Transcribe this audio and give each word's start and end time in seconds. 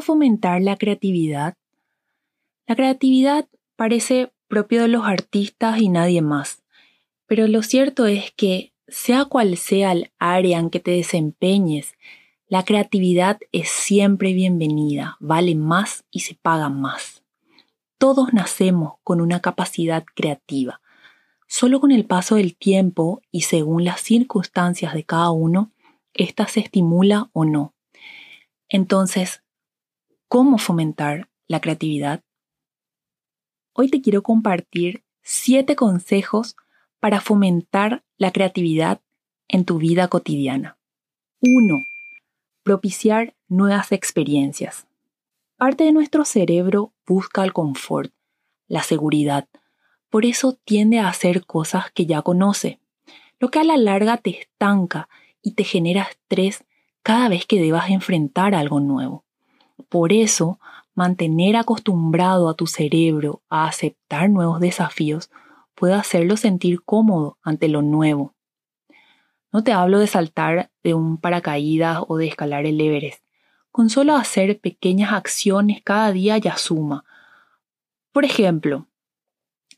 ¿Cómo 0.00 0.14
fomentar 0.14 0.62
la 0.62 0.76
creatividad? 0.76 1.58
La 2.66 2.74
creatividad 2.74 3.46
parece 3.76 4.32
propio 4.48 4.80
de 4.80 4.88
los 4.88 5.04
artistas 5.04 5.78
y 5.78 5.90
nadie 5.90 6.22
más, 6.22 6.62
pero 7.26 7.46
lo 7.48 7.62
cierto 7.62 8.06
es 8.06 8.32
que, 8.32 8.72
sea 8.88 9.26
cual 9.26 9.58
sea 9.58 9.92
el 9.92 10.10
área 10.18 10.58
en 10.58 10.70
que 10.70 10.80
te 10.80 10.92
desempeñes, 10.92 11.92
la 12.48 12.64
creatividad 12.64 13.40
es 13.52 13.68
siempre 13.68 14.32
bienvenida, 14.32 15.18
vale 15.20 15.54
más 15.54 16.06
y 16.10 16.20
se 16.20 16.34
paga 16.34 16.70
más. 16.70 17.22
Todos 17.98 18.32
nacemos 18.32 18.94
con 19.04 19.20
una 19.20 19.40
capacidad 19.40 20.02
creativa. 20.14 20.80
Solo 21.46 21.78
con 21.78 21.92
el 21.92 22.06
paso 22.06 22.36
del 22.36 22.56
tiempo 22.56 23.20
y 23.30 23.42
según 23.42 23.84
las 23.84 24.00
circunstancias 24.00 24.94
de 24.94 25.04
cada 25.04 25.30
uno, 25.30 25.72
ésta 26.14 26.48
se 26.48 26.60
estimula 26.60 27.28
o 27.34 27.44
no. 27.44 27.74
Entonces, 28.70 29.42
cómo 30.30 30.58
fomentar 30.58 31.28
la 31.48 31.60
creatividad, 31.60 32.22
hoy 33.72 33.90
te 33.90 34.00
quiero 34.00 34.22
compartir 34.22 35.02
siete 35.22 35.74
consejos 35.74 36.54
para 37.00 37.20
fomentar 37.20 38.04
la 38.16 38.30
creatividad 38.30 39.00
en 39.48 39.64
tu 39.64 39.78
vida 39.78 40.06
cotidiana. 40.06 40.78
1. 41.40 41.82
Propiciar 42.62 43.34
nuevas 43.48 43.90
experiencias. 43.90 44.86
Parte 45.56 45.82
de 45.82 45.90
nuestro 45.90 46.24
cerebro 46.24 46.94
busca 47.04 47.42
el 47.42 47.52
confort, 47.52 48.12
la 48.68 48.84
seguridad. 48.84 49.48
Por 50.10 50.24
eso 50.24 50.56
tiende 50.64 51.00
a 51.00 51.08
hacer 51.08 51.44
cosas 51.44 51.90
que 51.90 52.06
ya 52.06 52.22
conoce, 52.22 52.78
lo 53.40 53.50
que 53.50 53.58
a 53.58 53.64
la 53.64 53.76
larga 53.76 54.16
te 54.16 54.30
estanca 54.30 55.08
y 55.42 55.54
te 55.54 55.64
genera 55.64 56.02
estrés 56.02 56.64
cada 57.02 57.28
vez 57.28 57.46
que 57.46 57.60
debas 57.60 57.90
enfrentar 57.90 58.54
algo 58.54 58.78
nuevo. 58.78 59.24
Por 59.88 60.12
eso, 60.12 60.58
mantener 60.94 61.56
acostumbrado 61.56 62.48
a 62.48 62.54
tu 62.54 62.66
cerebro 62.66 63.42
a 63.48 63.66
aceptar 63.66 64.30
nuevos 64.30 64.60
desafíos 64.60 65.30
puede 65.74 65.94
hacerlo 65.94 66.36
sentir 66.36 66.82
cómodo 66.82 67.38
ante 67.42 67.68
lo 67.68 67.82
nuevo. 67.82 68.34
No 69.52 69.64
te 69.64 69.72
hablo 69.72 69.98
de 69.98 70.06
saltar 70.06 70.70
de 70.82 70.94
un 70.94 71.16
paracaídas 71.16 72.02
o 72.06 72.16
de 72.16 72.28
escalar 72.28 72.66
el 72.66 72.80
Everest. 72.80 73.24
Con 73.72 73.88
solo 73.88 74.14
hacer 74.14 74.60
pequeñas 74.60 75.12
acciones 75.12 75.80
cada 75.82 76.12
día 76.12 76.38
ya 76.38 76.56
suma. 76.56 77.04
Por 78.12 78.24
ejemplo, 78.24 78.88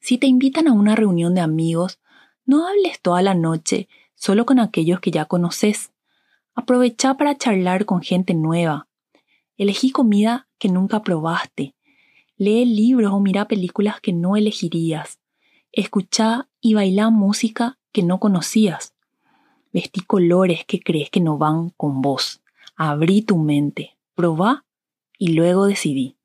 si 0.00 0.18
te 0.18 0.26
invitan 0.26 0.68
a 0.68 0.72
una 0.72 0.94
reunión 0.94 1.34
de 1.34 1.40
amigos, 1.40 1.98
no 2.44 2.66
hables 2.66 3.00
toda 3.00 3.22
la 3.22 3.34
noche 3.34 3.88
solo 4.14 4.46
con 4.46 4.58
aquellos 4.58 5.00
que 5.00 5.10
ya 5.10 5.26
conoces. 5.26 5.92
Aprovecha 6.54 7.14
para 7.14 7.36
charlar 7.36 7.84
con 7.84 8.02
gente 8.02 8.34
nueva, 8.34 8.87
Elegí 9.58 9.90
comida 9.90 10.48
que 10.58 10.68
nunca 10.68 11.02
probaste. 11.02 11.74
Lee 12.36 12.64
libros 12.64 13.12
o 13.12 13.18
mira 13.18 13.48
películas 13.48 14.00
que 14.00 14.12
no 14.12 14.36
elegirías. 14.36 15.18
Escucha 15.72 16.48
y 16.60 16.74
baila 16.74 17.10
música 17.10 17.76
que 17.90 18.04
no 18.04 18.20
conocías. 18.20 18.94
Vestí 19.72 20.00
colores 20.00 20.64
que 20.64 20.78
crees 20.78 21.10
que 21.10 21.20
no 21.20 21.38
van 21.38 21.70
con 21.70 22.00
vos. 22.00 22.40
Abrí 22.76 23.22
tu 23.22 23.36
mente, 23.36 23.96
probá 24.14 24.64
y 25.18 25.32
luego 25.32 25.66
decidí. 25.66 26.16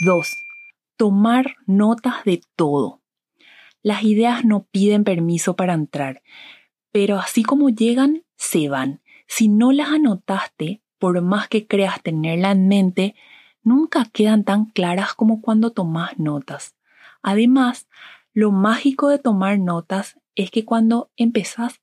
2. 0.00 0.36
Tomar 0.98 1.56
notas 1.66 2.24
de 2.24 2.42
todo. 2.56 3.00
Las 3.82 4.02
ideas 4.04 4.44
no 4.44 4.64
piden 4.64 5.04
permiso 5.04 5.56
para 5.56 5.72
entrar, 5.72 6.22
pero 6.92 7.18
así 7.18 7.42
como 7.42 7.70
llegan, 7.70 8.24
se 8.36 8.68
van. 8.68 9.00
Si 9.26 9.48
no 9.48 9.72
las 9.72 9.88
anotaste, 9.88 10.82
por 10.98 11.20
más 11.22 11.48
que 11.48 11.66
creas 11.66 12.02
tenerla 12.02 12.52
en 12.52 12.68
mente, 12.68 13.14
nunca 13.62 14.04
quedan 14.12 14.44
tan 14.44 14.66
claras 14.66 15.14
como 15.14 15.40
cuando 15.40 15.70
tomas 15.70 16.18
notas. 16.18 16.74
Además, 17.22 17.88
lo 18.32 18.52
mágico 18.52 19.08
de 19.08 19.18
tomar 19.18 19.58
notas 19.58 20.18
es 20.34 20.50
que 20.50 20.64
cuando 20.64 21.10
empezás, 21.16 21.80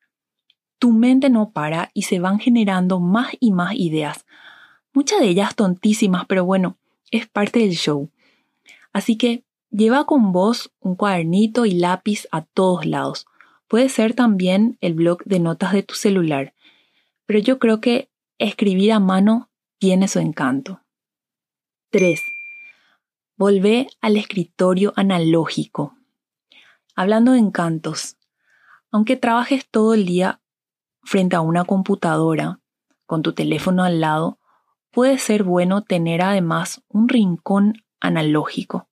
tu 0.78 0.92
mente 0.92 1.30
no 1.30 1.52
para 1.52 1.92
y 1.94 2.04
se 2.04 2.20
van 2.20 2.40
generando 2.40 3.00
más 3.00 3.34
y 3.40 3.52
más 3.52 3.74
ideas. 3.76 4.26
Muchas 4.94 5.20
de 5.20 5.30
ellas 5.30 5.56
tontísimas, 5.56 6.26
pero 6.28 6.44
bueno, 6.44 6.78
es 7.12 7.28
parte 7.28 7.60
del 7.60 7.72
show. 7.72 8.10
Así 8.94 9.18
que 9.18 9.44
lleva 9.70 10.06
con 10.06 10.32
vos 10.32 10.72
un 10.80 10.96
cuadernito 10.96 11.66
y 11.66 11.72
lápiz 11.72 12.28
a 12.32 12.42
todos 12.42 12.86
lados. 12.86 13.26
Puede 13.68 13.90
ser 13.90 14.14
también 14.14 14.78
el 14.82 14.94
blog 14.94 15.24
de 15.24 15.40
notas 15.40 15.72
de 15.72 15.84
tu 15.84 15.96
celular. 15.96 16.54
Pero 17.26 17.40
yo 17.40 17.58
creo 17.58 17.80
que 17.80 18.10
escribir 18.42 18.92
a 18.92 19.00
mano 19.00 19.52
tiene 19.78 20.08
su 20.08 20.18
encanto. 20.18 20.82
3. 21.92 22.20
Volvé 23.38 23.88
al 24.02 24.18
escritorio 24.18 24.94
analógico. 24.96 25.96
Hablando 26.96 27.34
de 27.34 27.40
encantos, 27.40 28.18
aunque 28.90 29.16
trabajes 29.16 29.70
todo 29.70 29.94
el 29.94 30.06
día 30.06 30.42
frente 31.04 31.36
a 31.36 31.42
una 31.42 31.66
computadora, 31.66 32.60
con 33.06 33.22
tu 33.22 33.34
teléfono 33.34 33.84
al 33.84 34.02
lado, 34.02 34.40
puede 34.90 35.20
ser 35.20 35.44
bueno 35.44 35.84
tener 35.84 36.24
además 36.24 36.82
un 36.88 37.10
rincón 37.10 37.84
analógico. 38.00 38.90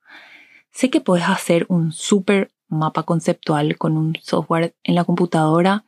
Sé 0.71 0.91
que 0.91 1.01
puedes 1.01 1.27
hacer 1.27 1.65
un 1.69 1.91
super 1.91 2.51
mapa 2.67 3.01
conceptual 3.01 3.79
con 3.79 3.97
un 3.97 4.15
software 4.21 4.75
en 4.83 4.93
la 4.93 5.05
computadora 5.05 5.85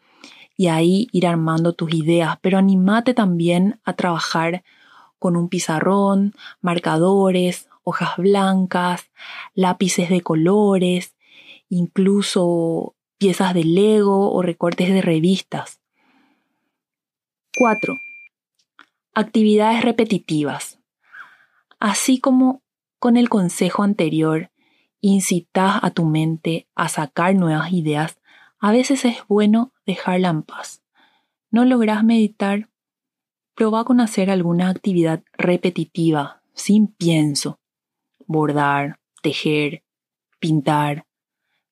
y 0.62 0.68
ahí 0.68 1.08
ir 1.12 1.26
armando 1.26 1.74
tus 1.74 1.92
ideas, 1.92 2.38
pero 2.40 2.60
animate 2.60 3.16
también 3.16 3.80
a 3.84 3.94
trabajar 3.94 4.64
con 5.18 5.36
un 5.36 5.50
pizarrón, 5.50 6.36
marcadores, 6.62 7.68
hojas 7.84 8.16
blancas, 8.18 9.10
lápices 9.56 10.10
de 10.10 10.22
colores, 10.22 11.16
incluso 11.68 12.94
piezas 13.18 13.56
de 13.56 13.64
Lego 13.64 14.32
o 14.32 14.44
recortes 14.44 14.94
de 14.94 15.02
revistas. 15.02 15.82
4. 17.58 17.96
Actividades 19.16 19.84
repetitivas. 19.84 20.80
Así 21.80 22.20
como 22.20 22.62
con 23.00 23.18
el 23.18 23.30
consejo 23.30 23.82
anterior, 23.82 24.52
incitas 25.00 25.84
a 25.84 25.90
tu 25.90 26.06
mente 26.06 26.68
a 26.76 26.88
sacar 26.88 27.34
nuevas 27.34 27.74
ideas, 27.74 28.22
a 28.60 28.72
veces 28.72 29.06
es 29.06 29.18
bueno 29.28 29.74
dejarla 29.86 30.30
en 30.30 30.44
paz. 30.44 30.82
¿No 31.50 31.66
logras 31.66 32.04
meditar? 32.04 32.70
Proba 33.56 33.84
con 33.84 34.00
hacer 34.00 34.30
alguna 34.30 34.70
actividad 34.70 35.24
repetitiva, 35.34 36.42
sin 36.54 36.88
pienso. 36.88 37.60
Bordar, 38.26 39.00
tejer, 39.22 39.84
pintar, 40.40 41.06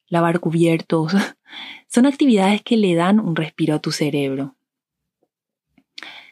lavar 0.07 0.39
cubiertos. 0.39 1.13
Son 1.87 2.05
actividades 2.05 2.61
que 2.61 2.77
le 2.77 2.95
dan 2.95 3.19
un 3.19 3.35
respiro 3.35 3.75
a 3.75 3.79
tu 3.79 3.91
cerebro. 3.91 4.55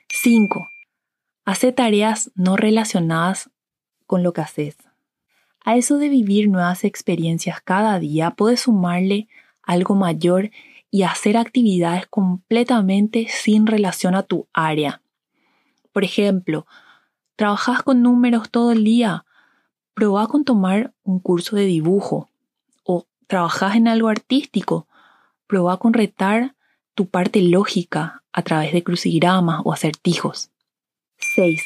5. 0.10 0.70
Hace 1.46 1.72
tareas 1.72 2.32
no 2.36 2.58
relacionadas 2.58 3.50
con 4.06 4.24
lo 4.24 4.34
que 4.34 4.42
haces. 4.42 4.78
A 5.64 5.76
eso 5.76 5.98
de 5.98 6.10
vivir 6.10 6.50
nuevas 6.50 6.84
experiencias 6.84 7.62
cada 7.62 8.00
día 8.00 8.32
puedes 8.32 8.62
sumarle 8.62 9.28
algo 9.64 9.96
mayor 9.96 10.50
y 10.90 11.04
hacer 11.04 11.38
actividades 11.38 12.08
completamente 12.08 13.28
sin 13.30 13.68
relación 13.68 14.16
a 14.16 14.24
tu 14.24 14.48
área. 14.54 15.02
Por 15.92 16.04
ejemplo, 16.04 16.66
trabajas 17.36 17.84
con 17.84 18.02
números 18.02 18.50
todo 18.50 18.72
el 18.72 18.84
día, 18.84 19.26
probá 19.94 20.28
con 20.28 20.46
tomar 20.46 20.94
un 21.04 21.20
curso 21.20 21.56
de 21.56 21.66
dibujo 21.66 22.30
o 22.84 23.06
trabajas 23.28 23.76
en 23.76 23.88
algo 23.88 24.10
artístico, 24.10 24.88
probá 25.48 25.78
con 25.78 25.94
retar 25.94 26.56
tu 26.94 27.08
parte 27.08 27.42
lógica 27.42 28.24
a 28.32 28.42
través 28.44 28.74
de 28.74 28.84
crucigramas 28.84 29.62
o 29.66 29.74
acertijos. 29.74 30.52
6. 31.18 31.62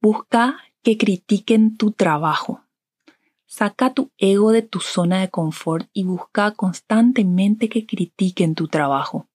Busca 0.00 0.58
que 0.82 0.98
critiquen 0.98 1.76
tu 1.76 1.92
trabajo. 1.92 2.65
Saca 3.58 3.94
tu 3.94 4.10
ego 4.18 4.52
de 4.52 4.60
tu 4.60 4.80
zona 4.80 5.22
de 5.22 5.30
confort 5.30 5.88
y 5.94 6.04
busca 6.04 6.50
constantemente 6.50 7.70
que 7.70 7.86
critiquen 7.86 8.54
tu 8.54 8.68
trabajo. 8.68 9.28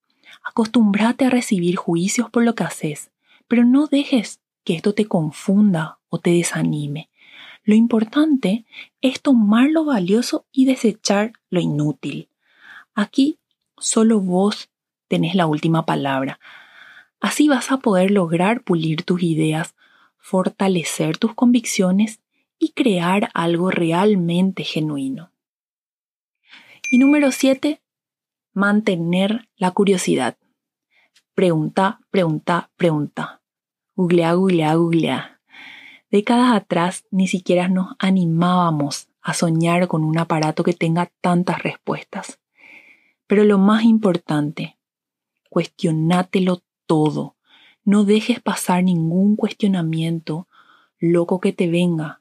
Acostúmbrate 0.43 1.25
a 1.25 1.31
recibir 1.31 1.75
juicios 1.75 2.29
por 2.29 2.43
lo 2.43 2.53
que 2.53 2.63
haces, 2.63 3.09
pero 3.47 3.65
no 3.65 3.87
dejes 3.87 4.39
que 4.63 4.75
esto 4.75 4.93
te 4.93 5.07
confunda 5.07 5.97
o 6.09 6.19
te 6.19 6.29
desanime. 6.29 7.09
Lo 7.63 7.73
importante 7.73 8.63
es 9.01 9.23
tomar 9.23 9.71
lo 9.71 9.85
valioso 9.85 10.45
y 10.51 10.65
desechar 10.65 11.33
lo 11.49 11.59
inútil. 11.59 12.29
Aquí 12.93 13.39
solo 13.79 14.19
vos 14.19 14.69
tenés 15.07 15.33
la 15.33 15.47
última 15.47 15.87
palabra. 15.87 16.39
Así 17.19 17.49
vas 17.49 17.71
a 17.71 17.77
poder 17.77 18.11
lograr 18.11 18.61
pulir 18.61 19.01
tus 19.01 19.23
ideas, 19.23 19.73
fortalecer 20.19 21.17
tus 21.17 21.33
convicciones 21.33 22.19
y 22.61 22.73
crear 22.73 23.31
algo 23.33 23.71
realmente 23.71 24.63
genuino. 24.63 25.33
Y 26.91 26.99
número 26.99 27.31
7, 27.31 27.81
mantener 28.53 29.49
la 29.57 29.71
curiosidad. 29.71 30.37
Pregunta, 31.33 32.01
pregunta, 32.11 32.69
pregunta. 32.77 33.41
Googlea, 33.95 34.33
googlea, 34.33 34.75
googlea. 34.75 35.41
Décadas 36.11 36.53
atrás 36.55 37.03
ni 37.09 37.27
siquiera 37.27 37.67
nos 37.67 37.95
animábamos 37.97 39.09
a 39.21 39.33
soñar 39.33 39.87
con 39.87 40.03
un 40.03 40.19
aparato 40.19 40.63
que 40.63 40.73
tenga 40.73 41.11
tantas 41.19 41.63
respuestas. 41.63 42.39
Pero 43.25 43.43
lo 43.43 43.57
más 43.57 43.85
importante, 43.85 44.77
cuestionátelo 45.49 46.61
todo. 46.85 47.37
No 47.83 48.03
dejes 48.03 48.39
pasar 48.39 48.83
ningún 48.83 49.35
cuestionamiento 49.35 50.47
loco 50.99 51.39
que 51.39 51.53
te 51.53 51.67
venga. 51.67 52.20